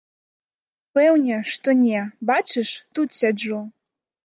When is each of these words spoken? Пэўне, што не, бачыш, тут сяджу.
Пэўне, 0.97 1.35
што 1.51 1.69
не, 1.83 2.01
бачыш, 2.33 2.69
тут 2.99 3.09
сяджу. 3.21 3.63